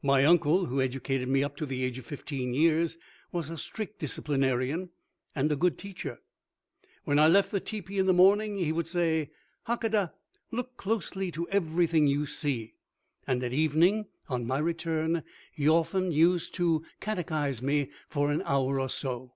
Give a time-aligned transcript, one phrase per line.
[0.00, 2.98] My uncle, who educated me up to the age of fifteen years,
[3.32, 4.90] was a strict disciplinarian
[5.34, 6.20] and a good teacher.
[7.02, 9.32] When I left the teepee in the morning, he would say:
[9.66, 10.12] "Hakadah,
[10.52, 12.74] look closely to everything you see";
[13.26, 16.12] and at evening, on my return, he used often
[16.52, 19.32] to catechize me for an hour or so.